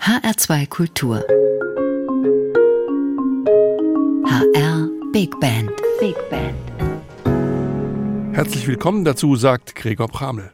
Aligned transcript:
HR2 0.00 0.66
Kultur. 0.66 1.18
HR 4.24 4.88
Big 5.12 5.38
Band. 5.40 5.70
Big 6.00 6.16
Band. 6.30 6.56
Herzlich 8.34 8.66
willkommen 8.66 9.04
dazu, 9.04 9.36
sagt 9.36 9.74
Gregor 9.74 10.08
Pramel. 10.08 10.52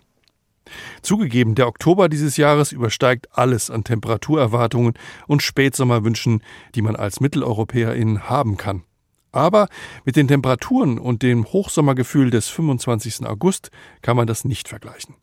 Zugegeben, 1.00 1.54
der 1.54 1.68
Oktober 1.68 2.08
dieses 2.08 2.36
Jahres 2.36 2.72
übersteigt 2.72 3.28
alles 3.38 3.70
an 3.70 3.84
Temperaturerwartungen 3.84 4.94
und 5.28 5.44
Spätsommerwünschen, 5.44 6.42
die 6.74 6.82
man 6.82 6.96
als 6.96 7.20
Mitteleuropäerin 7.20 8.28
haben 8.28 8.56
kann. 8.56 8.82
Aber 9.30 9.68
mit 10.04 10.16
den 10.16 10.26
Temperaturen 10.26 10.98
und 10.98 11.22
dem 11.22 11.44
Hochsommergefühl 11.44 12.30
des 12.30 12.48
25. 12.48 13.24
August 13.24 13.70
kann 14.02 14.16
man 14.16 14.26
das 14.26 14.44
nicht 14.44 14.66
vergleichen. 14.66 15.14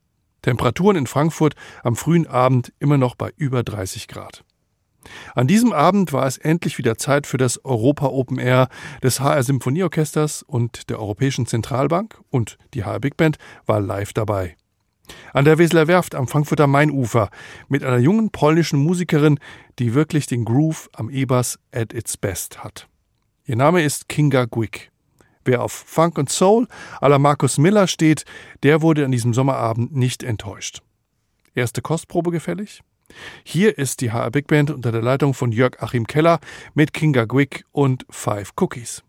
Temperaturen 0.44 0.96
in 0.96 1.08
Frankfurt 1.08 1.56
am 1.84 1.96
frühen 1.96 2.28
Abend 2.28 2.72
immer 2.78 2.98
noch 2.98 3.16
bei 3.16 3.34
über 3.38 3.64
30 3.64 4.08
Grad. 4.08 4.44
An 5.36 5.48
diesem 5.48 5.74
Abend 5.74 6.14
war 6.14 6.28
es 6.28 6.38
endlich 6.38 6.78
wieder 6.78 6.98
Zeit 6.98 7.28
für 7.28 7.38
das 7.38 7.64
Europa 7.66 8.08
Open 8.08 8.38
Air 8.38 8.70
des 9.02 9.20
HR 9.20 9.44
Symphonieorchesters 9.44 10.44
und 10.44 10.90
der 10.90 11.00
Europäischen 11.00 11.46
Zentralbank 11.46 12.20
und 12.30 12.58
die 12.74 12.84
HR 12.84 13.00
Big 13.00 13.18
Band 13.18 13.38
war 13.66 13.82
live 13.82 14.14
dabei. 14.14 14.56
An 15.34 15.46
der 15.46 15.58
Weseler 15.58 15.88
Werft 15.88 16.16
am 16.16 16.28
Frankfurter 16.28 16.68
Mainufer 16.68 17.30
mit 17.68 17.84
einer 17.84 17.98
jungen 17.98 18.30
polnischen 18.30 18.80
Musikerin, 18.80 19.40
die 19.80 19.94
wirklich 19.94 20.28
den 20.28 20.46
Groove 20.46 20.90
am 20.94 21.10
E-Bass 21.10 21.60
at 21.74 21.94
its 21.94 22.16
best 22.16 22.64
hat. 22.64 22.88
Ihr 23.46 23.58
Name 23.58 23.84
ist 23.84 24.08
Kinga 24.08 24.46
Gwick. 24.46 24.93
Wer 25.46 25.62
auf 25.62 25.72
Funk 25.72 26.18
und 26.18 26.30
Soul 26.30 26.68
à 27.02 27.10
la 27.10 27.20
Markus 27.20 27.58
Miller 27.58 27.88
steht, 27.88 28.26
der 28.64 28.82
wurde 28.82 29.06
an 29.06 29.12
diesem 29.12 29.34
Sommerabend 29.34 29.96
nicht 29.96 30.24
enttäuscht. 30.24 30.82
Erste 31.56 31.82
Kostprobe 31.82 32.32
gefällig? 32.32 32.82
Hier 33.44 33.78
ist 33.78 34.02
die 34.02 34.12
HR 34.12 34.32
Big 34.32 34.48
Band 34.48 34.72
unter 34.72 34.92
der 34.92 35.02
Leitung 35.02 35.34
von 35.34 35.52
Jörg 35.52 35.82
Achim 35.82 36.08
Keller 36.08 36.40
mit 36.74 36.94
Kinga 36.94 37.26
Gwick 37.26 37.66
und 37.72 38.06
Five 38.10 38.52
Cookies. 38.56 39.04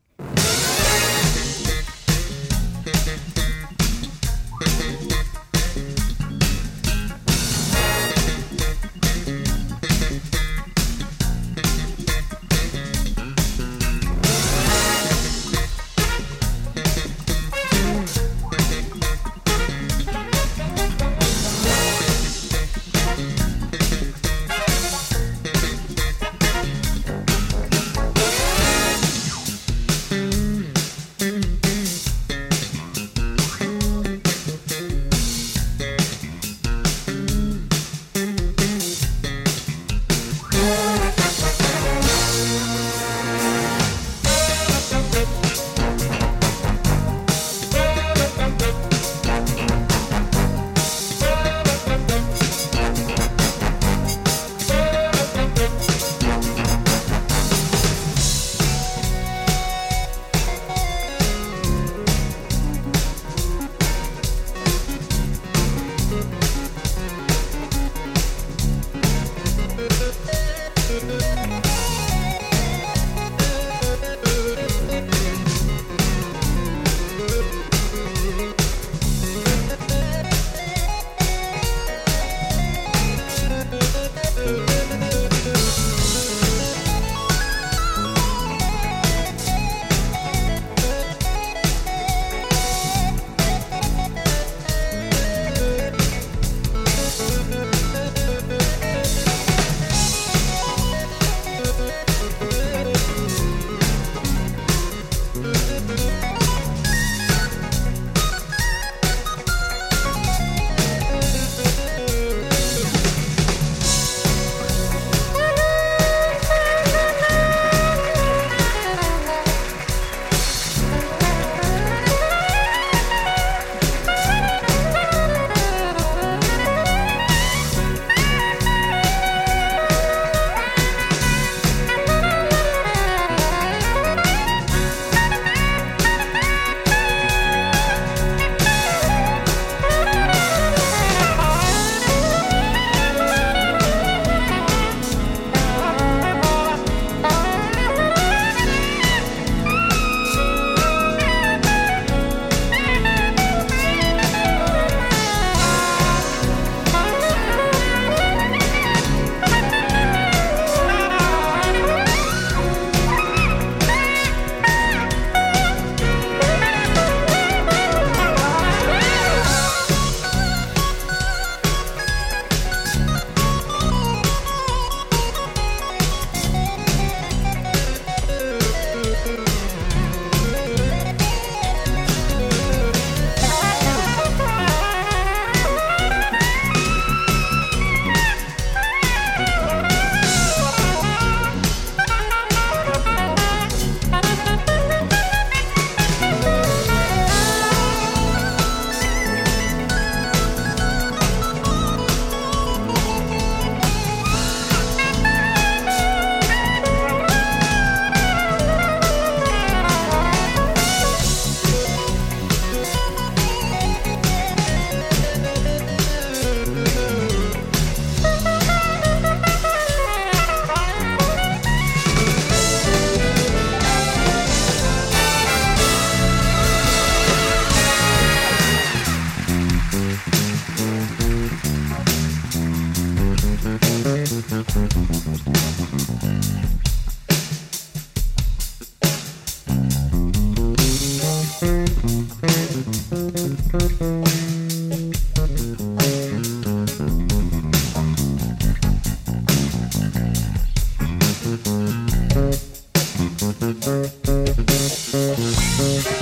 Música 254.95 256.14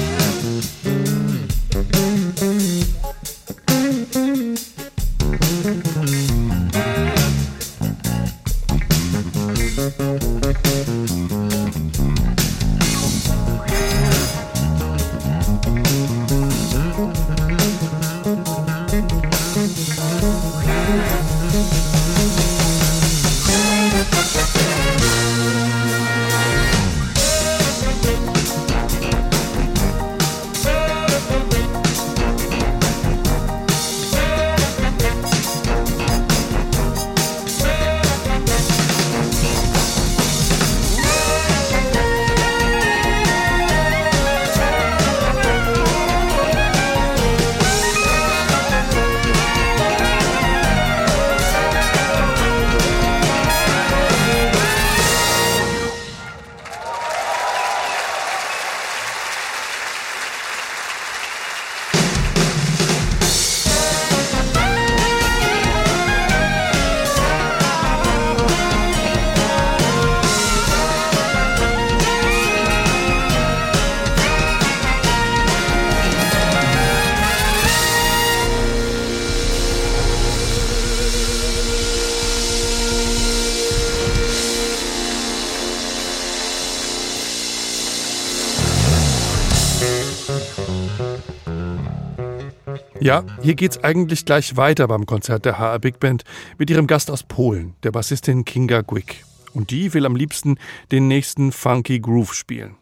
hier 93.43 93.57
geht's 93.57 93.83
eigentlich 93.83 94.25
gleich 94.25 94.57
weiter 94.57 94.87
beim 94.87 95.05
Konzert 95.05 95.45
der 95.45 95.59
HR 95.59 95.81
Big 95.81 95.99
Band 95.99 96.23
mit 96.59 96.71
ihrem 96.71 96.87
Gast 96.87 97.11
aus 97.11 97.25
Polen, 97.25 97.75
der 97.83 97.91
Bassistin 97.91 98.45
Kinga 98.45 98.83
Gwick. 98.83 99.25
Und 99.53 99.71
die 99.71 99.93
will 99.95 100.07
am 100.07 100.15
liebsten 100.15 100.59
den 100.93 101.09
nächsten 101.09 101.51
Funky 101.51 101.99
Groove 101.99 102.35
spielen. 102.35 102.77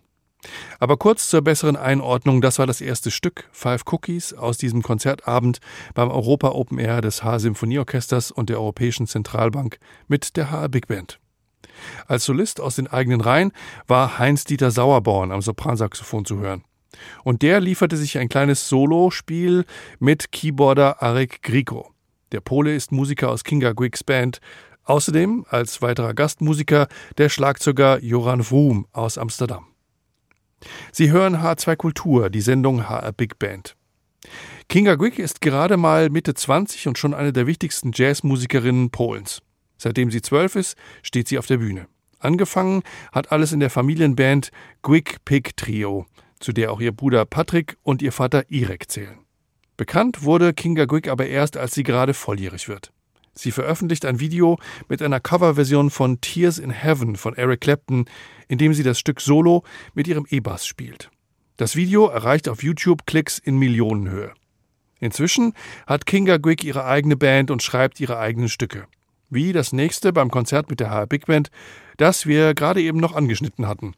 Aber 0.79 0.99
kurz 0.99 1.31
zur 1.31 1.41
besseren 1.43 1.77
Einordnung, 1.77 2.43
das 2.43 2.59
war 2.59 2.67
das 2.67 2.83
erste 2.83 3.11
Stück, 3.11 3.49
Five 3.53 3.85
Cookies, 3.87 4.35
aus 4.35 4.59
diesem 4.59 4.83
Konzertabend 4.83 5.61
beim 5.95 6.11
Europa 6.11 6.51
Open 6.51 6.79
Air 6.79 7.01
des 7.01 7.23
HR 7.23 7.41
Symphonieorchesters 7.41 8.31
und 8.31 8.51
der 8.51 8.59
Europäischen 8.59 9.07
Zentralbank 9.07 9.79
mit 10.09 10.37
der 10.37 10.51
HR 10.51 10.69
Big 10.69 10.89
Band. 10.89 11.21
Als 12.07 12.25
Solist 12.25 12.61
aus 12.61 12.77
den 12.77 12.87
eigenen 12.87 13.23
Reihen 13.23 13.53
war 13.87 14.19
Heinz-Dieter 14.19 14.71
Sauerborn 14.71 15.33
am 15.33 15.41
Sopransaxophon 15.41 16.27
zu 16.27 16.39
hören. 16.39 16.65
Und 17.25 17.43
der 17.43 17.61
lieferte 17.61 17.97
sich 17.97 18.19
ein 18.19 18.29
kleines 18.29 18.69
Solospiel 18.69 19.65
mit 19.99 20.33
Keyboarder 20.33 21.03
Arek 21.03 21.43
Griko. 21.43 21.93
Der 22.33 22.41
Pole 22.41 22.75
ist 22.75 22.93
Musiker 22.93 23.31
aus 23.31 23.45
Kinga 23.45 23.73
Gwicks 23.73 24.05
Band. 24.05 24.41
Außerdem 24.85 25.47
als 25.49 25.83
weiterer 25.83 26.15
Gastmusiker 26.15 26.89
der 27.19 27.29
Schlagzeuger 27.29 28.03
Joran 28.03 28.43
Vroom 28.43 28.87
aus 28.93 29.19
Amsterdam. 29.19 29.67
Sie 30.93 31.11
hören 31.11 31.37
H2 31.37 31.77
Kultur, 31.77 32.31
die 32.31 32.41
Sendung 32.41 32.89
HR 32.89 33.13
Big 33.13 33.39
Band. 33.39 33.77
Kinga 34.69 34.95
Gwick 34.95 35.19
ist 35.19 35.41
gerade 35.41 35.77
mal 35.77 36.11
Mitte 36.11 36.35
20 36.35 36.89
und 36.89 36.99
schon 36.99 37.15
eine 37.15 37.33
der 37.33 37.47
wichtigsten 37.47 37.93
Jazzmusikerinnen 37.95 38.91
Polens. 38.91 39.43
Seitdem 39.79 40.11
sie 40.11 40.23
zwölf 40.23 40.57
ist, 40.57 40.77
steht 41.03 41.29
sie 41.29 41.39
auf 41.39 41.47
der 41.47 41.57
Bühne. 41.57 41.87
Angefangen 42.19 42.83
hat 43.13 43.33
alles 43.33 43.53
in 43.53 43.61
der 43.61 43.71
Familienband 43.71 44.51
Gwick 44.83 45.25
Pig 45.25 45.57
Trio, 45.57 46.07
zu 46.41 46.53
der 46.53 46.73
auch 46.73 46.81
ihr 46.81 46.93
Bruder 46.93 47.25
Patrick 47.25 47.77
und 47.83 48.03
ihr 48.03 48.13
Vater 48.13 48.51
Irek 48.51 48.91
zählen. 48.91 49.19
Bekannt 49.77 50.25
wurde 50.25 50.53
Kinga 50.53 50.87
Gwick 50.87 51.09
aber 51.09 51.27
erst, 51.27 51.57
als 51.57 51.75
sie 51.75 51.85
gerade 51.85 52.13
volljährig 52.13 52.69
wird. 52.69 52.93
Sie 53.33 53.53
veröffentlicht 53.53 54.05
ein 54.05 54.21
Video 54.21 54.59
mit 54.89 55.01
einer 55.01 55.21
Coverversion 55.21 55.91
von 55.91 56.21
Tears 56.21 56.59
in 56.59 56.71
Heaven 56.71 57.17
von 57.17 57.35
Eric 57.37 57.61
Clapton, 57.61 58.07
in 58.49 58.59
dem 58.59 58.75
sie 58.75 58.83
das 58.83 58.99
Stück 58.99 59.21
Solo 59.21 59.63
mit 59.95 60.09
ihrem 60.09 60.27
E-Bass 60.29 60.67
spielt. 60.67 61.11
Das 61.57 61.77
Video 61.77 62.09
erreicht 62.09 62.49
auf 62.49 62.63
YouTube 62.63 63.07
Klicks 63.07 63.39
in 63.39 63.57
Millionenhöhe. 63.57 64.33
Inzwischen 64.99 65.55
hat 65.87 66.07
Kinga 66.07 66.37
Gwick 66.37 66.65
ihre 66.65 66.85
eigene 66.85 67.17
Band 67.17 67.51
und 67.51 67.63
schreibt 67.63 68.01
ihre 68.01 68.19
eigenen 68.19 68.49
Stücke. 68.49 68.87
Wie 69.31 69.53
das 69.53 69.73
nächste 69.73 70.13
beim 70.13 70.31
Konzert 70.31 70.69
mit 70.69 70.81
der 70.81 70.91
HR 70.91 71.07
Big 71.07 71.27
Band, 71.27 71.51
das 71.97 72.27
wir 72.27 72.55
gerade 72.55 72.83
eben 72.83 72.99
noch 72.99 73.15
angeschnitten 73.15 73.67
hatten. 73.67 73.95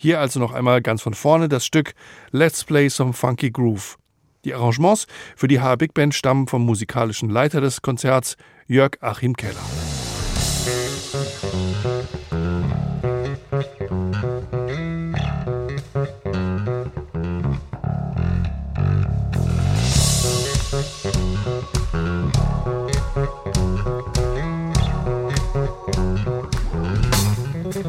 Hier 0.00 0.20
also 0.20 0.38
noch 0.38 0.52
einmal 0.52 0.80
ganz 0.80 1.02
von 1.02 1.12
vorne 1.12 1.48
das 1.48 1.66
Stück 1.66 1.92
Let's 2.30 2.64
Play 2.64 2.88
Some 2.88 3.12
Funky 3.12 3.50
Groove. 3.50 3.98
Die 4.44 4.54
Arrangements 4.54 5.08
für 5.34 5.48
die 5.48 5.60
HR 5.60 5.76
Big 5.76 5.92
Band 5.92 6.14
stammen 6.14 6.46
vom 6.46 6.64
musikalischen 6.64 7.28
Leiter 7.28 7.60
des 7.60 7.82
Konzerts, 7.82 8.36
Jörg 8.68 8.92
Achim 9.00 9.34
Keller. 9.34 9.56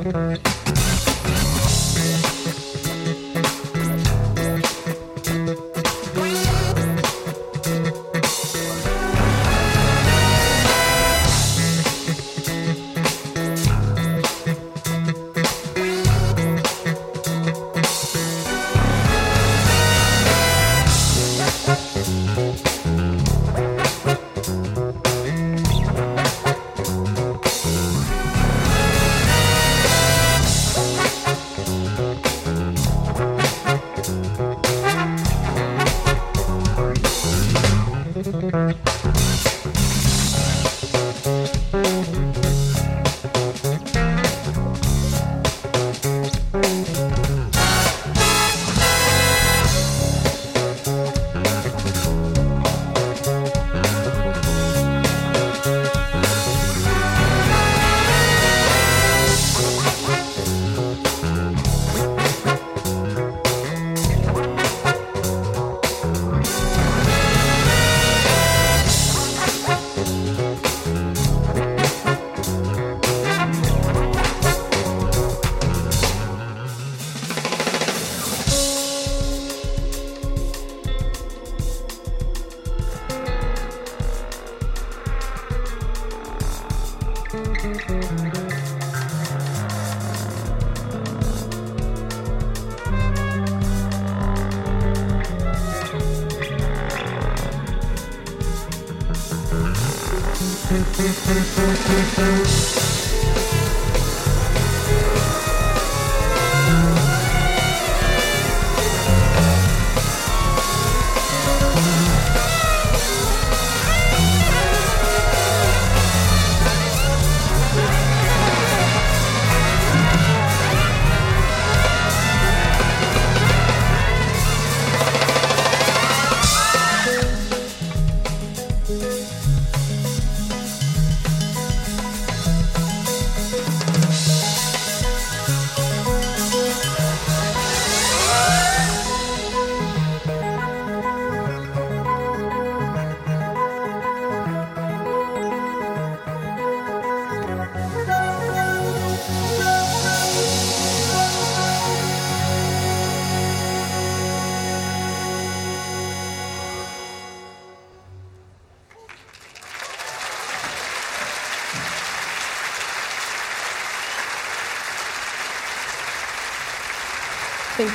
Thank 0.02 0.59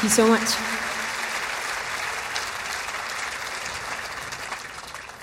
you 0.04 0.10
so 0.10 0.28
much. 0.28 0.48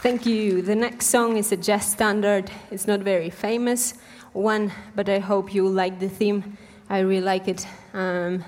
Thank 0.01 0.25
you. 0.25 0.63
The 0.63 0.75
next 0.75 1.05
song 1.05 1.38
is 1.38 1.51
a 1.51 1.57
jazz 1.57 1.85
standard. 1.85 2.50
It's 2.71 2.88
not 2.88 3.01
very 3.01 3.29
famous 3.29 3.93
one, 4.33 4.71
but 4.95 5.07
I 5.07 5.19
hope 5.19 5.53
you 5.53 5.69
like 5.69 6.00
the 6.00 6.09
theme. 6.09 6.57
I 6.89 7.00
really 7.00 7.21
like 7.21 7.47
it. 7.47 7.67
Um, 7.93 8.43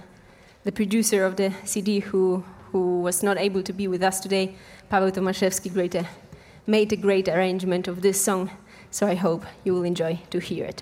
the 0.63 0.71
producer 0.71 1.23
of 1.23 1.35
the 1.35 1.53
CD, 1.65 1.99
who, 1.99 2.43
who 2.71 3.01
was 3.01 3.21
not 3.21 3.37
able 3.37 3.61
to 3.61 3.73
be 3.73 3.87
with 3.87 4.01
us 4.01 4.19
today, 4.19 4.55
Paweł 4.91 5.11
Tomaszewski, 5.11 5.69
uh, 5.95 6.03
made 6.65 6.91
a 6.93 6.97
great 6.97 7.27
arrangement 7.29 7.87
of 7.87 8.01
this 8.01 8.19
song, 8.19 8.49
so 8.89 9.05
I 9.05 9.13
hope 9.13 9.45
you 9.63 9.75
will 9.75 9.83
enjoy 9.83 10.19
to 10.31 10.39
hear 10.39 10.65
it. 10.65 10.81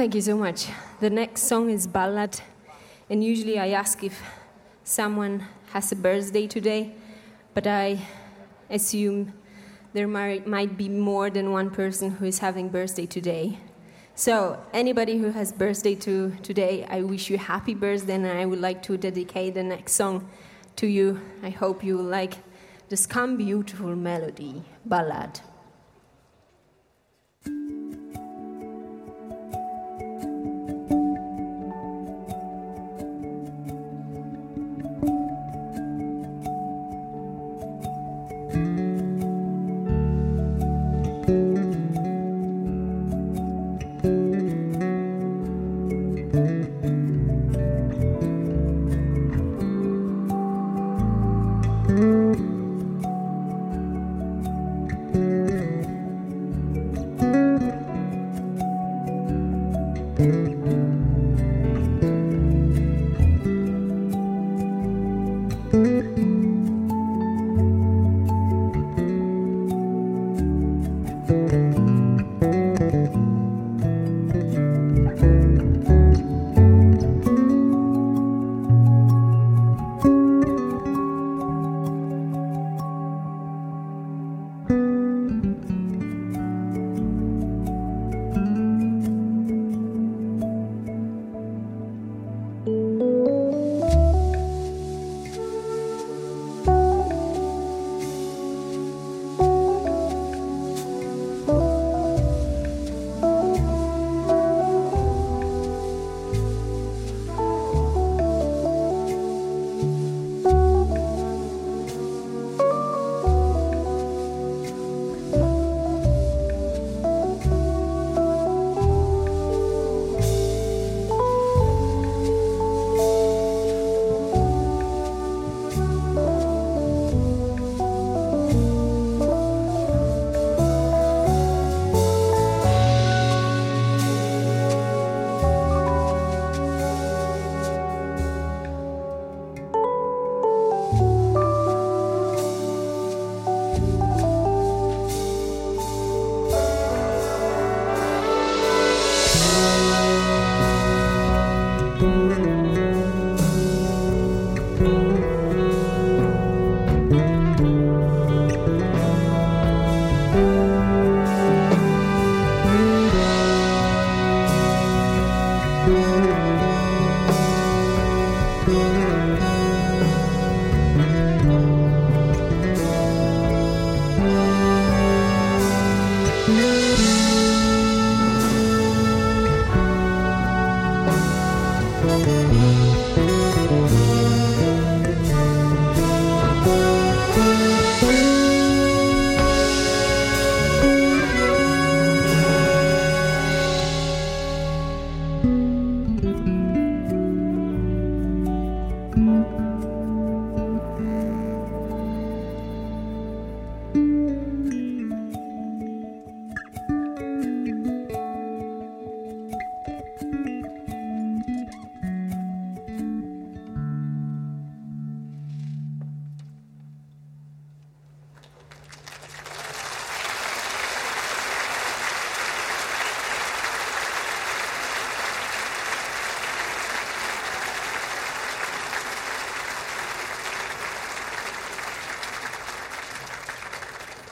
Thank 0.00 0.14
you 0.14 0.22
so 0.22 0.34
much. 0.34 0.68
The 1.00 1.10
next 1.10 1.42
song 1.42 1.68
is 1.68 1.86
Ballad, 1.86 2.40
and 3.10 3.22
usually 3.22 3.58
I 3.58 3.72
ask 3.72 4.02
if 4.02 4.18
someone 4.82 5.44
has 5.74 5.92
a 5.92 5.94
birthday 5.94 6.46
today, 6.46 6.94
but 7.52 7.66
I 7.66 8.00
assume 8.70 9.34
there 9.92 10.08
might, 10.08 10.78
be 10.78 10.88
more 10.88 11.28
than 11.28 11.52
one 11.52 11.68
person 11.68 12.12
who 12.12 12.24
is 12.24 12.38
having 12.38 12.70
birthday 12.70 13.04
today. 13.04 13.58
So, 14.14 14.58
anybody 14.72 15.18
who 15.18 15.32
has 15.32 15.52
birthday 15.52 15.96
to 15.96 16.34
today, 16.42 16.86
I 16.88 17.02
wish 17.02 17.28
you 17.28 17.36
happy 17.36 17.74
birthday, 17.74 18.14
and 18.14 18.26
I 18.26 18.46
would 18.46 18.62
like 18.62 18.82
to 18.84 18.96
dedicate 18.96 19.52
the 19.52 19.64
next 19.64 19.92
song 19.92 20.30
to 20.76 20.86
you. 20.86 21.20
I 21.42 21.50
hope 21.50 21.84
you 21.84 22.00
like 22.00 22.38
the 22.88 22.96
Scum 22.96 23.36
Beautiful 23.36 23.94
Melody 23.94 24.62
Ballad. 24.86 25.40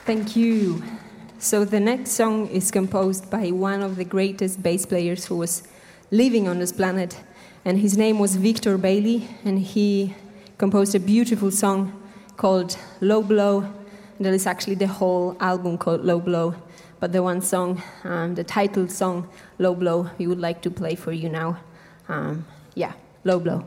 Thank 0.09 0.37
you. 0.37 0.83
So 1.38 1.66
the 1.66 1.81
next 1.81 2.12
song 2.12 2.47
is 2.49 2.71
composed 2.71 3.31
by 3.31 3.51
one 3.51 3.83
of 3.83 3.97
the 3.97 4.07
greatest 4.07 4.62
bass 4.62 4.87
players 4.87 5.27
who 5.27 5.37
was 5.37 5.68
living 6.11 6.49
on 6.49 6.61
this 6.61 6.73
planet, 6.73 7.21
and 7.66 7.79
his 7.79 7.99
name 7.99 8.18
was 8.18 8.35
Victor 8.37 8.79
Bailey, 8.79 9.29
and 9.44 9.59
he 9.59 10.14
composed 10.57 10.94
a 10.94 10.99
beautiful 10.99 11.51
song 11.51 11.92
called 12.38 12.79
Low 13.03 13.23
Blow. 13.23 13.71
That 14.18 14.33
is 14.33 14.47
actually 14.47 14.77
the 14.77 14.87
whole 14.87 15.37
album 15.40 15.77
called 15.77 16.03
Low 16.07 16.21
Blow, 16.21 16.55
but 17.01 17.12
the 17.12 17.23
one 17.23 17.42
song, 17.42 17.83
um, 18.05 18.35
the 18.35 18.44
title 18.44 18.88
song, 18.88 19.29
Low 19.59 19.75
Blow, 19.75 20.09
we 20.16 20.27
would 20.27 20.40
like 20.40 20.62
to 20.62 20.71
play 20.71 20.94
for 20.94 21.12
you 21.12 21.29
now. 21.29 21.59
Um, 22.09 22.47
yeah, 22.75 22.94
Low 23.25 23.38
Blow. 23.38 23.66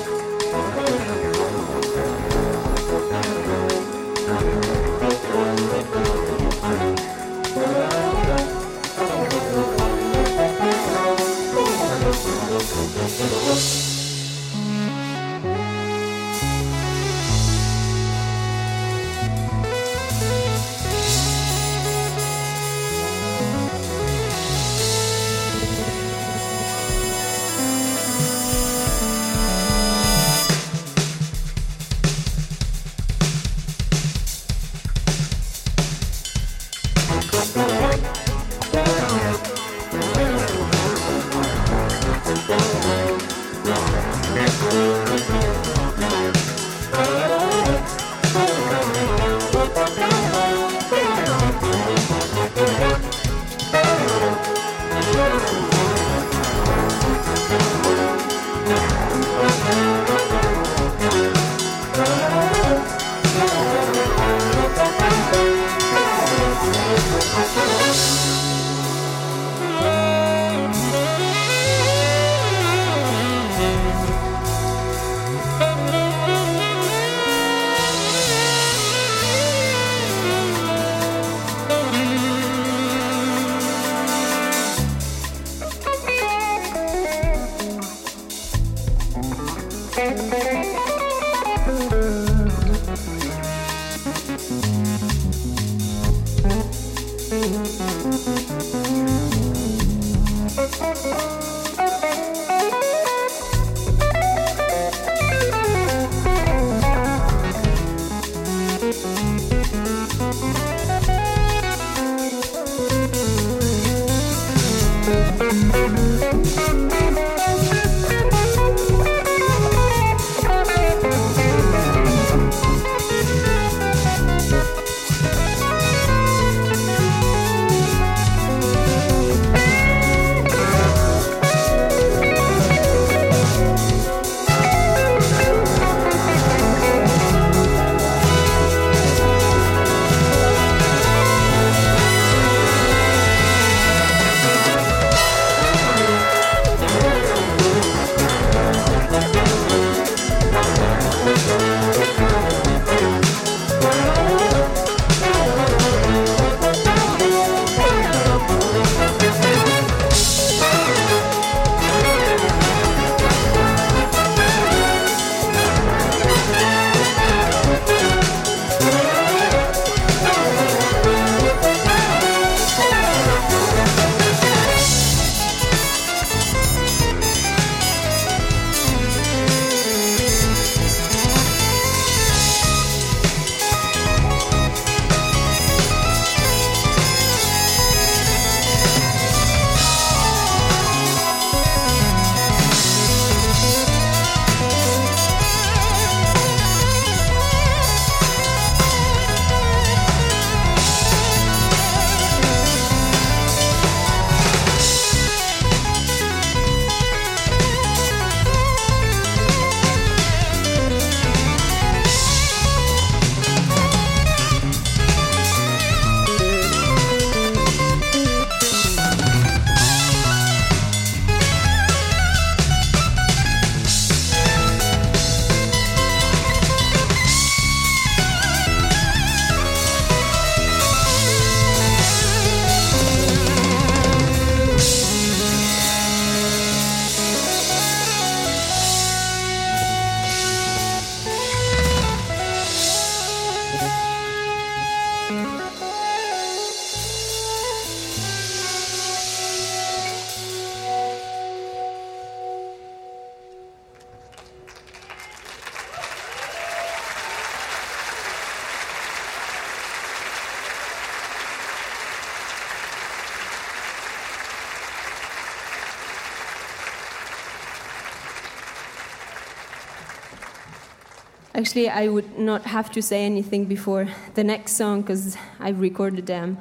Actually, 271.71 271.89
I 271.89 272.09
would 272.09 272.37
not 272.37 272.63
have 272.63 272.91
to 272.91 273.01
say 273.01 273.23
anything 273.23 273.63
before 273.63 274.05
the 274.33 274.43
next 274.43 274.73
song 274.73 275.03
because 275.03 275.37
I've 275.57 275.79
recorded 275.79 276.25
them 276.25 276.57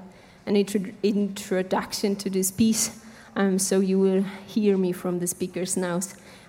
an 0.46 0.55
intro- 0.55 0.92
introduction 1.03 2.14
to 2.14 2.31
this 2.31 2.53
piece. 2.53 2.96
Um, 3.35 3.59
so 3.59 3.81
you 3.81 3.99
will 3.99 4.23
hear 4.46 4.79
me 4.79 4.92
from 4.92 5.18
the 5.18 5.27
speakers 5.27 5.77
now 5.77 5.99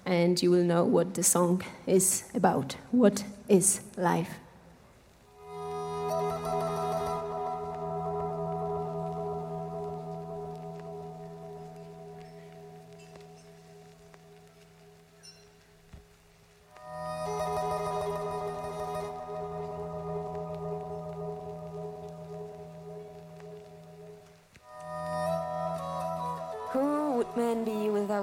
and 0.06 0.39
you 0.43 0.52
will 0.52 0.63
know 0.63 0.84
what 0.84 1.15
the 1.15 1.24
song 1.24 1.63
is 1.88 2.26
about. 2.36 2.76
What 2.91 3.24
is 3.50 3.82
life? 3.97 4.40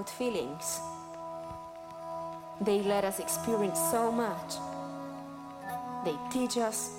Feelings. 0.06 0.80
They 2.60 2.82
let 2.82 3.04
us 3.04 3.18
experience 3.18 3.78
so 3.90 4.12
much. 4.12 4.54
They 6.04 6.14
teach 6.30 6.58
us, 6.58 6.90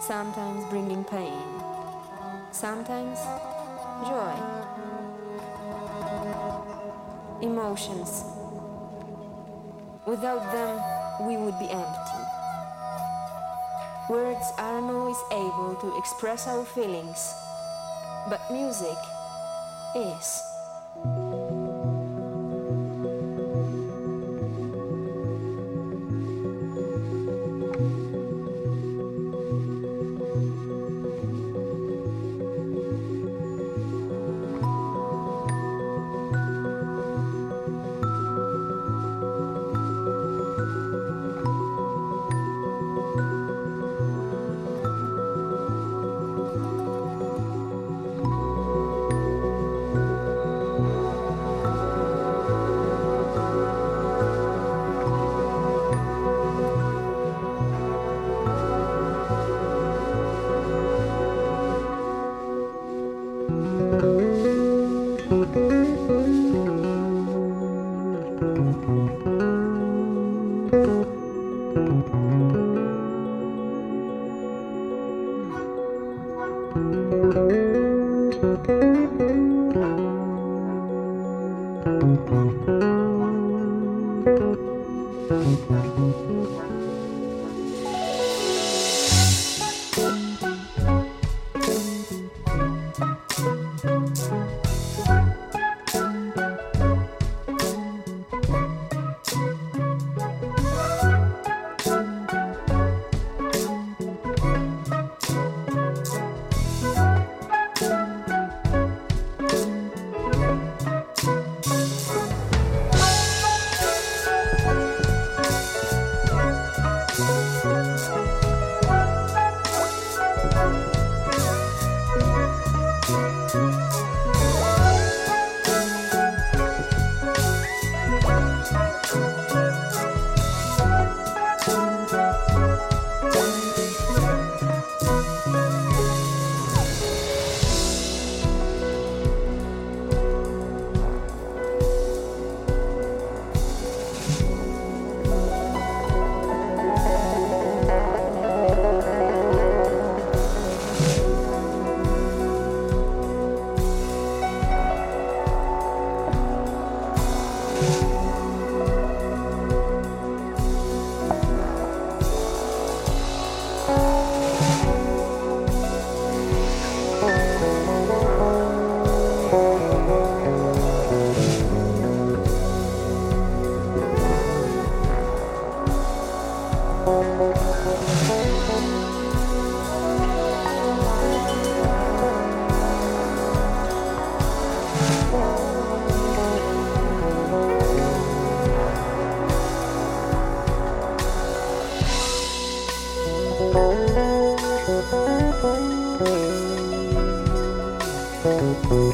sometimes 0.00 0.64
bringing 0.70 1.02
pain, 1.04 1.42
sometimes 2.52 3.18
joy. 4.06 4.34
Emotions. 7.40 8.24
Without 10.06 10.52
them, 10.52 10.80
we 11.26 11.36
would 11.36 11.58
be 11.58 11.68
empty. 11.70 12.22
Words 14.08 14.52
aren't 14.58 14.90
always 14.90 15.16
able 15.32 15.76
to 15.80 15.98
express 15.98 16.46
our 16.46 16.64
feelings, 16.64 17.34
but 18.28 18.40
music 18.50 18.98
is. 19.96 20.42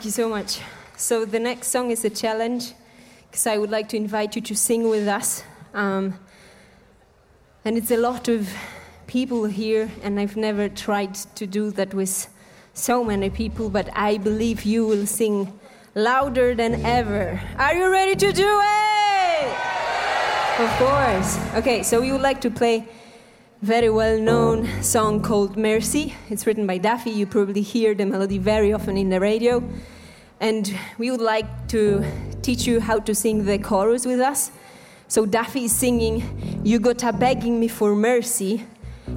so 0.00 0.28
much. 0.28 0.60
So 0.96 1.24
the 1.24 1.38
next 1.38 1.68
song 1.68 1.90
is 1.90 2.04
a 2.04 2.10
challenge 2.10 2.72
because 3.30 3.46
I 3.46 3.58
would 3.58 3.70
like 3.70 3.88
to 3.90 3.96
invite 3.96 4.36
you 4.36 4.42
to 4.42 4.54
sing 4.54 4.88
with 4.88 5.06
us. 5.06 5.42
Um, 5.74 6.18
and 7.64 7.76
it's 7.76 7.90
a 7.90 7.96
lot 7.96 8.28
of 8.28 8.48
people 9.06 9.44
here, 9.44 9.90
and 10.02 10.18
I've 10.18 10.36
never 10.36 10.68
tried 10.68 11.14
to 11.36 11.46
do 11.46 11.70
that 11.72 11.92
with 11.92 12.28
so 12.74 13.04
many 13.04 13.28
people, 13.30 13.68
but 13.68 13.90
I 13.94 14.18
believe 14.18 14.64
you 14.64 14.86
will 14.86 15.06
sing 15.06 15.52
louder 15.94 16.54
than 16.54 16.84
ever. 16.84 17.40
Are 17.58 17.74
you 17.74 17.90
ready 17.90 18.16
to 18.16 18.32
do 18.32 18.60
it? 18.62 19.54
Of 20.58 20.70
course. 20.78 21.38
Okay, 21.56 21.82
so 21.82 22.00
we 22.00 22.12
would 22.12 22.22
like 22.22 22.40
to 22.40 22.50
play 22.50 22.86
very 23.62 23.88
well 23.88 24.18
known 24.18 24.66
song 24.82 25.22
called 25.22 25.56
Mercy. 25.56 26.16
It's 26.28 26.48
written 26.48 26.66
by 26.66 26.78
Duffy. 26.78 27.10
You 27.10 27.26
probably 27.26 27.62
hear 27.62 27.94
the 27.94 28.04
melody 28.04 28.36
very 28.36 28.72
often 28.72 28.96
in 28.96 29.08
the 29.08 29.20
radio. 29.20 29.62
And 30.40 30.76
we 30.98 31.12
would 31.12 31.20
like 31.20 31.68
to 31.68 32.04
teach 32.42 32.66
you 32.66 32.80
how 32.80 32.98
to 32.98 33.14
sing 33.14 33.44
the 33.44 33.60
chorus 33.60 34.04
with 34.04 34.18
us. 34.18 34.50
So 35.06 35.26
Duffy 35.26 35.66
is 35.66 35.72
singing, 35.72 36.60
You 36.64 36.80
got 36.80 37.04
a 37.04 37.12
begging 37.12 37.60
me 37.60 37.68
for 37.68 37.94
mercy. 37.94 38.66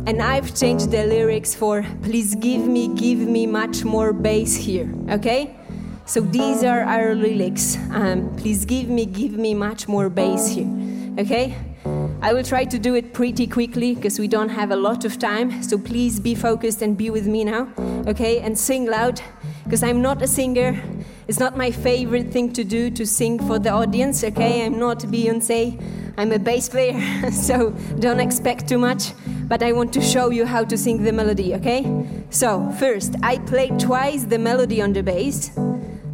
And 0.06 0.22
I've 0.22 0.54
changed 0.54 0.92
the 0.92 1.08
lyrics 1.08 1.56
for, 1.56 1.84
Please 2.04 2.36
give 2.36 2.68
me, 2.68 2.90
give 2.90 3.18
me 3.18 3.48
much 3.48 3.84
more 3.84 4.14
bass 4.14 4.56
here. 4.56 4.94
Okay? 5.10 5.56
So 6.06 6.22
these 6.22 6.64
are 6.64 6.82
our 6.82 7.16
lyrics. 7.16 7.78
Um, 7.90 8.36
please 8.36 8.64
give 8.64 8.90
me, 8.90 9.08
give 9.08 9.32
me 9.32 9.56
much 9.56 9.88
more 9.88 10.08
bass 10.08 10.48
here. 10.50 10.70
Okay? 11.18 11.58
I 12.26 12.34
will 12.34 12.44
try 12.44 12.66
to 12.66 12.80
do 12.80 12.96
it 12.96 13.14
pretty 13.14 13.46
quickly 13.46 13.94
because 13.94 14.18
we 14.18 14.28
don't 14.28 14.50
have 14.50 14.72
a 14.72 14.76
lot 14.76 15.06
of 15.06 15.20
time. 15.20 15.62
So 15.62 15.78
please 15.78 16.20
be 16.20 16.34
focused 16.34 16.82
and 16.82 16.98
be 16.98 17.12
with 17.12 17.28
me 17.28 17.44
now, 17.44 17.72
okay? 18.08 18.40
And 18.40 18.58
sing 18.58 18.88
loud 18.88 19.22
because 19.64 19.84
I'm 19.84 20.02
not 20.02 20.24
a 20.24 20.28
singer. 20.28 20.82
It's 21.28 21.40
not 21.40 21.56
my 21.56 21.70
favorite 21.70 22.32
thing 22.32 22.52
to 22.54 22.64
do 22.64 22.90
to 22.90 23.06
sing 23.06 23.38
for 23.38 23.60
the 23.60 23.70
audience, 23.70 24.24
okay? 24.24 24.66
I'm 24.66 24.80
not 24.80 25.02
Beyonce. 25.02 25.80
I'm 26.18 26.32
a 26.32 26.40
bass 26.40 26.68
player, 26.68 27.32
so 27.32 27.70
don't 28.00 28.20
expect 28.20 28.68
too 28.68 28.80
much. 28.80 29.14
But 29.48 29.62
I 29.62 29.74
want 29.74 29.94
to 29.94 30.02
show 30.02 30.32
you 30.32 30.48
how 30.48 30.64
to 30.64 30.76
sing 30.80 31.04
the 31.04 31.12
melody, 31.12 31.54
okay? 31.54 31.86
So, 32.32 32.72
first, 32.80 33.14
I 33.22 33.38
play 33.38 33.70
twice 33.78 34.24
the 34.24 34.40
melody 34.40 34.82
on 34.82 34.94
the 34.94 35.04
bass 35.04 35.52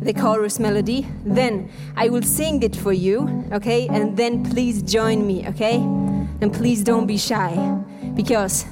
the 0.02 0.14
chorus 0.14 0.60
melody. 0.60 1.08
Then 1.26 1.70
I 1.96 2.10
will 2.10 2.24
sing 2.24 2.64
it 2.64 2.76
for 2.76 2.94
you, 2.94 3.46
okay? 3.52 3.88
And 3.88 4.18
then 4.18 4.44
please 4.44 4.82
join 4.82 5.26
me, 5.26 5.48
okay? 5.50 5.82
and 6.42 6.52
please 6.52 6.84
don't 6.84 7.06
be 7.06 7.18
shy 7.18 7.54
because 8.16 8.66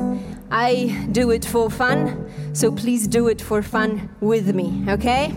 I 0.52 1.08
do 1.12 1.30
it 1.30 1.46
for 1.46 1.70
fun, 1.70 2.30
so 2.54 2.72
please 2.72 3.08
do 3.08 3.28
it 3.28 3.40
for 3.42 3.62
fun 3.62 4.10
with 4.20 4.54
me, 4.56 4.84
okay? 4.90 5.32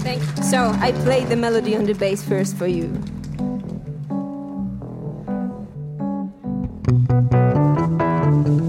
Thank 0.00 0.22
you. 0.22 0.42
So 0.42 0.70
I 0.80 0.92
played 1.04 1.28
the 1.28 1.36
melody 1.36 1.76
on 1.76 1.84
the 1.84 1.92
bass 1.92 2.22
first 2.22 2.56
for 2.56 2.66
you. 2.66 2.88
Please 8.44 8.67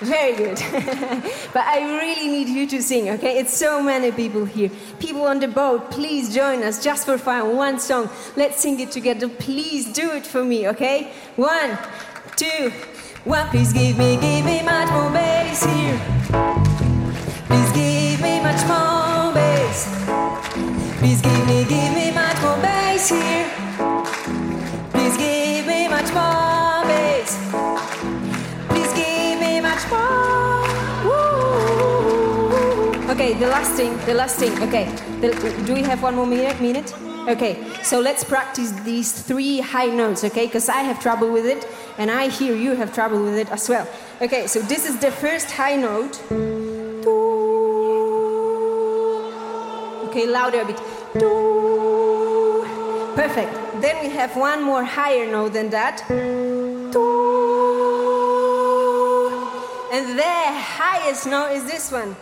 very 0.00 0.34
good. 0.34 0.56
but 1.52 1.64
I 1.66 1.98
really 1.98 2.28
need 2.28 2.48
you 2.48 2.66
to 2.68 2.82
sing, 2.82 3.10
okay? 3.10 3.38
It's 3.38 3.56
so 3.56 3.82
many 3.82 4.10
people 4.12 4.44
here. 4.44 4.70
People 4.98 5.22
on 5.22 5.40
the 5.40 5.48
boat, 5.48 5.90
please 5.90 6.34
join 6.34 6.62
us 6.62 6.82
just 6.82 7.04
for 7.04 7.18
fun. 7.18 7.56
One 7.56 7.78
song. 7.78 8.08
Let's 8.36 8.60
sing 8.60 8.80
it 8.80 8.90
together. 8.90 9.28
Please 9.28 9.92
do 9.92 10.10
it 10.12 10.26
for 10.26 10.44
me, 10.44 10.68
okay? 10.68 11.12
One, 11.36 11.78
two, 12.36 12.72
one. 13.24 13.48
Please 13.48 13.72
give 13.72 13.98
me, 13.98 14.16
give 14.16 14.44
me 14.44 14.62
much 14.62 14.90
more 14.90 15.10
bass 15.10 15.64
here. 15.64 16.00
Please 17.46 17.72
give 17.72 18.20
me 18.22 18.40
much 18.40 18.62
more 18.66 19.34
bass. 19.34 19.88
Please 20.98 21.20
give 21.20 21.46
me, 21.46 21.64
give 21.64 21.94
me 21.94 22.10
much 22.12 22.40
more 22.42 22.56
bass 22.58 23.08
here. 23.10 23.50
Please 24.92 25.16
give 25.16 25.66
me 25.66 25.88
much 25.88 26.12
more 26.12 26.49
Okay, 33.30 33.38
the 33.38 33.46
last 33.46 33.72
thing, 33.74 33.96
the 34.06 34.14
last 34.14 34.40
thing. 34.40 34.60
Okay, 34.60 34.86
the, 35.20 35.30
do 35.64 35.72
we 35.72 35.82
have 35.82 36.02
one 36.02 36.16
more 36.16 36.26
minute? 36.26 36.60
Minute? 36.60 36.92
Okay, 37.28 37.64
so 37.80 38.00
let's 38.00 38.24
practice 38.24 38.72
these 38.82 39.12
three 39.12 39.60
high 39.60 39.86
notes, 39.86 40.24
okay? 40.24 40.46
Because 40.46 40.68
I 40.68 40.78
have 40.78 40.98
trouble 40.98 41.30
with 41.30 41.46
it, 41.46 41.64
and 41.96 42.10
I 42.10 42.28
hear 42.28 42.56
you 42.56 42.74
have 42.74 42.92
trouble 42.92 43.22
with 43.22 43.38
it 43.38 43.48
as 43.52 43.68
well. 43.68 43.86
Okay, 44.20 44.48
so 44.48 44.58
this 44.62 44.84
is 44.84 44.98
the 44.98 45.12
first 45.12 45.48
high 45.52 45.76
note. 45.76 46.20
Okay, 50.08 50.26
louder 50.26 50.62
a 50.62 50.64
bit. 50.64 50.80
Perfect. 53.14 53.80
Then 53.80 54.02
we 54.02 54.10
have 54.10 54.34
one 54.34 54.60
more 54.60 54.82
higher 54.82 55.30
note 55.30 55.52
than 55.52 55.70
that. 55.70 56.02
And 59.92 60.18
the 60.18 60.24
highest 60.24 61.28
note 61.28 61.52
is 61.52 61.64
this 61.70 61.92
one. 61.92 62.16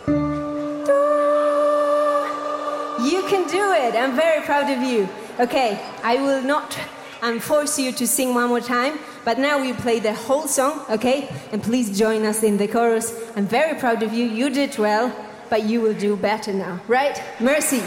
You 3.04 3.22
can 3.28 3.46
do 3.48 3.72
it. 3.72 3.94
I'm 3.94 4.16
very 4.16 4.42
proud 4.44 4.70
of 4.70 4.82
you. 4.82 5.08
Okay, 5.38 5.80
I 6.02 6.16
will 6.16 6.42
not 6.42 6.78
um, 7.22 7.40
force 7.40 7.78
you 7.78 7.92
to 7.92 8.06
sing 8.06 8.34
one 8.34 8.48
more 8.48 8.60
time, 8.60 8.98
but 9.24 9.38
now 9.38 9.60
we 9.60 9.72
play 9.72 10.00
the 10.00 10.14
whole 10.14 10.46
song, 10.48 10.84
okay? 10.90 11.28
And 11.52 11.62
please 11.62 11.96
join 11.96 12.24
us 12.24 12.42
in 12.42 12.56
the 12.56 12.68
chorus. 12.68 13.14
I'm 13.36 13.46
very 13.46 13.78
proud 13.78 14.02
of 14.02 14.12
you. 14.12 14.24
You 14.24 14.50
did 14.50 14.76
well, 14.78 15.14
but 15.50 15.64
you 15.64 15.80
will 15.80 15.94
do 15.94 16.16
better 16.16 16.52
now, 16.52 16.80
right? 16.88 17.22
Mercy. 17.40 17.82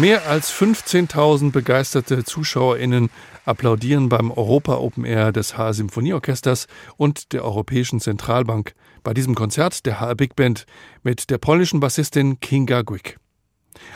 Mehr 0.00 0.26
als 0.26 0.50
15.000 0.50 1.52
begeisterte 1.52 2.24
ZuschauerInnen 2.24 3.10
applaudieren 3.44 4.08
beim 4.08 4.30
Europa 4.30 4.78
Open 4.78 5.04
Air 5.04 5.30
des 5.30 5.58
HR 5.58 5.74
Symphonieorchesters 5.74 6.68
und 6.96 7.34
der 7.34 7.44
Europäischen 7.44 8.00
Zentralbank 8.00 8.72
bei 9.02 9.12
diesem 9.12 9.34
Konzert 9.34 9.84
der 9.84 10.00
HR 10.00 10.14
Big 10.14 10.36
Band 10.36 10.64
mit 11.02 11.28
der 11.28 11.36
polnischen 11.36 11.80
Bassistin 11.80 12.40
Kinga 12.40 12.80
Gwick. 12.80 13.18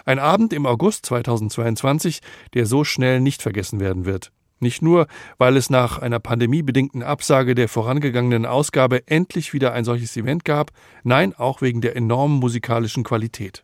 Ein 0.04 0.18
Abend 0.18 0.52
im 0.52 0.66
August 0.66 1.06
2022, 1.06 2.20
der 2.52 2.66
so 2.66 2.84
schnell 2.84 3.22
nicht 3.22 3.40
vergessen 3.40 3.80
werden 3.80 4.04
wird. 4.04 4.30
Nicht 4.60 4.82
nur, 4.82 5.06
weil 5.38 5.56
es 5.56 5.70
nach 5.70 6.00
einer 6.00 6.20
pandemiebedingten 6.20 7.02
Absage 7.02 7.54
der 7.54 7.70
vorangegangenen 7.70 8.44
Ausgabe 8.44 9.08
endlich 9.08 9.54
wieder 9.54 9.72
ein 9.72 9.86
solches 9.86 10.14
Event 10.18 10.44
gab, 10.44 10.70
nein, 11.02 11.34
auch 11.34 11.62
wegen 11.62 11.80
der 11.80 11.96
enormen 11.96 12.40
musikalischen 12.40 13.04
Qualität. 13.04 13.62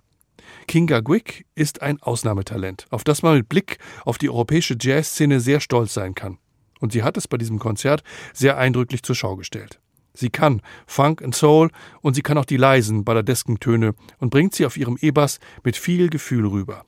Kinga 0.67 1.01
Gwick 1.01 1.47
ist 1.55 1.83
ein 1.83 2.01
Ausnahmetalent, 2.01 2.87
auf 2.91 3.05
das 3.05 3.23
man 3.23 3.37
mit 3.37 3.49
Blick 3.49 3.79
auf 4.05 4.19
die 4.19 4.31
europäische 4.31 4.77
Jazzszene 4.81 5.41
sehr 5.41 5.61
stolz 5.61 5.95
sein 5.95 6.15
kann. 6.15 6.39
Und 6.81 6.93
sie 6.93 7.03
hat 7.03 7.17
es 7.17 7.29
bei 7.29 7.37
diesem 7.37 7.59
Konzert 7.59 8.03
sehr 8.33 8.57
eindrücklich 8.57 9.03
zur 9.03 9.15
Schau 9.15 9.37
gestellt. 9.37 9.81
Sie 10.15 10.31
kann 10.31 10.61
Funk 10.87 11.21
und 11.21 11.35
Soul 11.35 11.71
und 12.01 12.15
sie 12.15 12.23
kann 12.23 12.39
auch 12.39 12.45
die 12.45 12.57
leisen 12.57 13.05
Balladeskentöne 13.05 13.95
und 14.19 14.31
bringt 14.31 14.55
sie 14.55 14.67
auf 14.67 14.77
ihrem 14.77 14.99
E-Bass 15.01 15.39
mit 15.63 15.77
viel 15.77 16.09
Gefühl 16.09 16.47
rüber. 16.47 16.85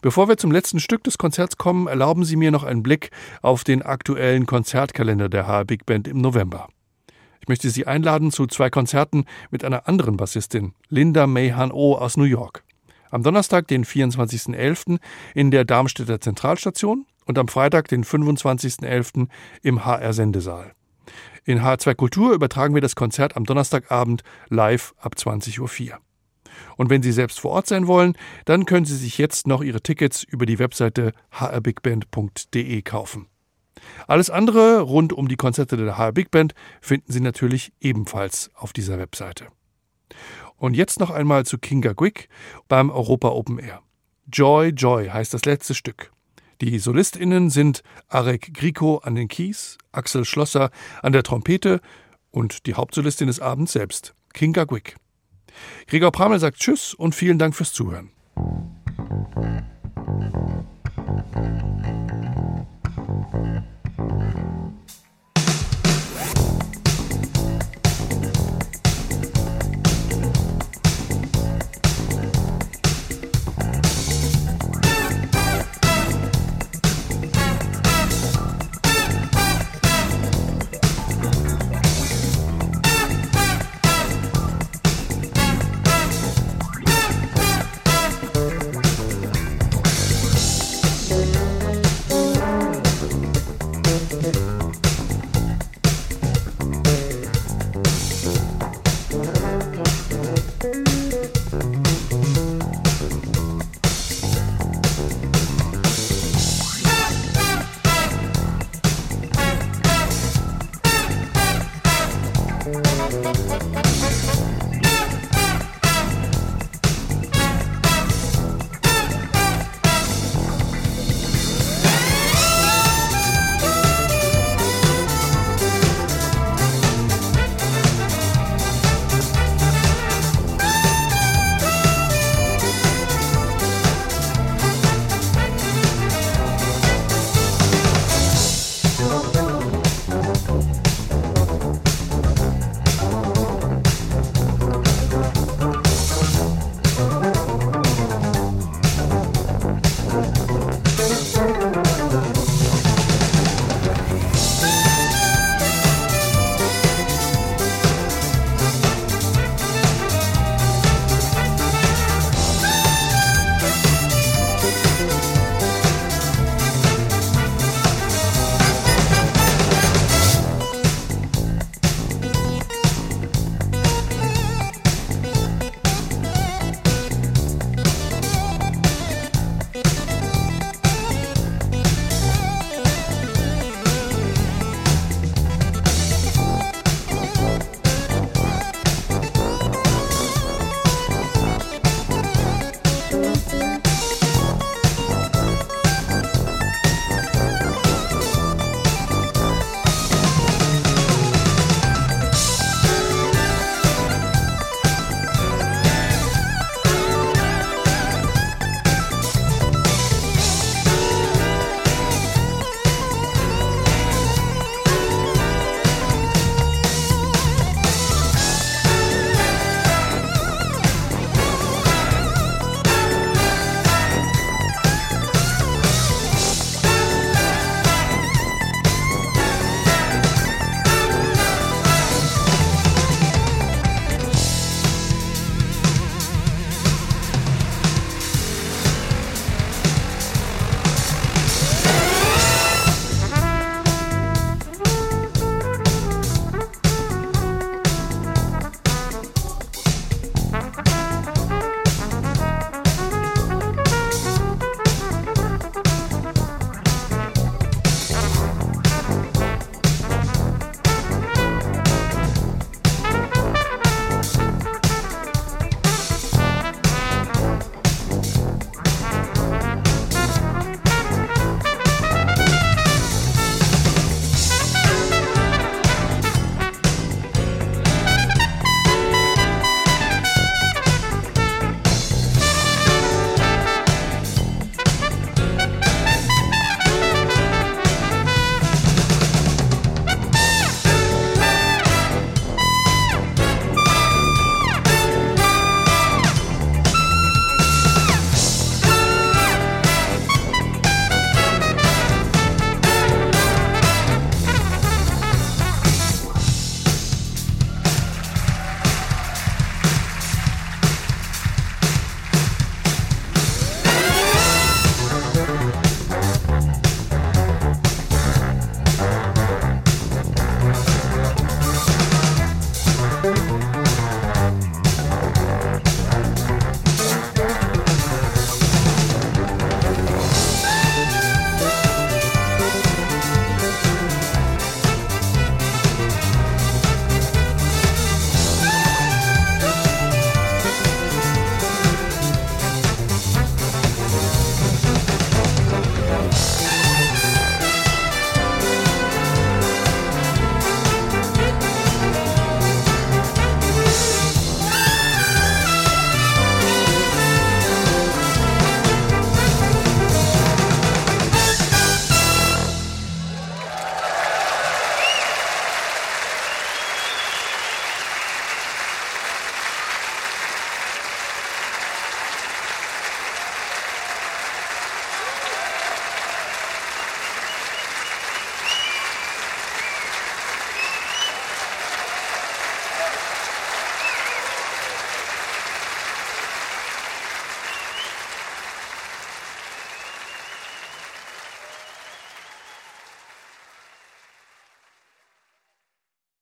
Bevor 0.00 0.28
wir 0.28 0.36
zum 0.36 0.50
letzten 0.50 0.80
Stück 0.80 1.04
des 1.04 1.18
Konzerts 1.18 1.56
kommen, 1.56 1.86
erlauben 1.86 2.24
Sie 2.24 2.36
mir 2.36 2.50
noch 2.50 2.64
einen 2.64 2.82
Blick 2.82 3.10
auf 3.42 3.64
den 3.64 3.82
aktuellen 3.82 4.46
Konzertkalender 4.46 5.28
der 5.28 5.46
HR 5.46 5.64
Big 5.64 5.86
Band 5.86 6.08
im 6.08 6.20
November. 6.20 6.68
Möchte 7.48 7.70
Sie 7.70 7.86
einladen 7.86 8.30
zu 8.30 8.46
zwei 8.46 8.68
Konzerten 8.68 9.24
mit 9.50 9.64
einer 9.64 9.88
anderen 9.88 10.18
Bassistin, 10.18 10.74
Linda 10.88 11.26
Mayhan 11.26 11.72
O 11.72 11.96
aus 11.96 12.18
New 12.18 12.24
York. 12.24 12.62
Am 13.10 13.22
Donnerstag, 13.22 13.66
den 13.68 13.86
24.11. 13.86 14.98
in 15.34 15.50
der 15.50 15.64
Darmstädter 15.64 16.20
Zentralstation 16.20 17.06
und 17.24 17.38
am 17.38 17.48
Freitag, 17.48 17.88
den 17.88 18.04
25.11. 18.04 19.28
im 19.62 19.86
HR 19.86 20.12
Sendesaal. 20.12 20.72
In 21.44 21.60
H2 21.62 21.94
Kultur 21.94 22.34
übertragen 22.34 22.74
wir 22.74 22.82
das 22.82 22.96
Konzert 22.96 23.34
am 23.34 23.44
Donnerstagabend 23.44 24.24
live 24.50 24.94
ab 24.98 25.14
20.04 25.16 25.92
Uhr. 25.92 25.98
Und 26.76 26.90
wenn 26.90 27.02
Sie 27.02 27.12
selbst 27.12 27.40
vor 27.40 27.52
Ort 27.52 27.66
sein 27.66 27.86
wollen, 27.86 28.12
dann 28.44 28.66
können 28.66 28.84
Sie 28.84 28.96
sich 28.96 29.16
jetzt 29.16 29.46
noch 29.46 29.62
Ihre 29.62 29.80
Tickets 29.80 30.22
über 30.22 30.44
die 30.44 30.58
Webseite 30.58 31.12
hrbigband.de 31.30 32.82
kaufen. 32.82 33.26
Alles 34.06 34.30
andere 34.30 34.80
rund 34.80 35.12
um 35.12 35.28
die 35.28 35.36
Konzerte 35.36 35.76
der 35.76 35.98
HR 35.98 36.12
Big 36.12 36.30
Band 36.30 36.54
finden 36.80 37.12
Sie 37.12 37.20
natürlich 37.20 37.72
ebenfalls 37.80 38.50
auf 38.54 38.72
dieser 38.72 38.98
Webseite. 38.98 39.46
Und 40.56 40.74
jetzt 40.74 41.00
noch 41.00 41.10
einmal 41.10 41.46
zu 41.46 41.58
Kinga 41.58 41.92
Gwick 41.92 42.28
beim 42.68 42.90
Europa 42.90 43.28
Open 43.28 43.58
Air. 43.58 43.82
Joy, 44.32 44.68
Joy 44.70 45.08
heißt 45.08 45.32
das 45.32 45.44
letzte 45.44 45.74
Stück. 45.74 46.12
Die 46.60 46.78
SolistInnen 46.80 47.50
sind 47.50 47.82
Arek 48.08 48.52
Griko 48.52 48.98
an 48.98 49.14
den 49.14 49.28
Keys, 49.28 49.78
Axel 49.92 50.24
Schlosser 50.24 50.70
an 51.02 51.12
der 51.12 51.22
Trompete 51.22 51.80
und 52.30 52.66
die 52.66 52.74
Hauptsolistin 52.74 53.28
des 53.28 53.40
Abends 53.40 53.72
selbst, 53.72 54.14
Kinga 54.34 54.64
Gwick. 54.64 54.96
Gregor 55.86 56.10
Pramel 56.10 56.40
sagt 56.40 56.58
Tschüss 56.58 56.94
und 56.94 57.14
vielen 57.14 57.38
Dank 57.38 57.54
fürs 57.54 57.72
Zuhören. 57.72 58.10